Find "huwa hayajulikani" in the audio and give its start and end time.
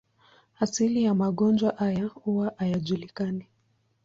2.05-3.47